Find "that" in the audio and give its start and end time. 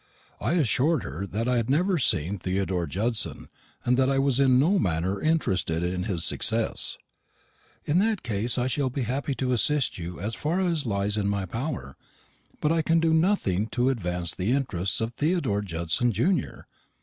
1.27-1.47, 3.97-4.09, 7.99-8.23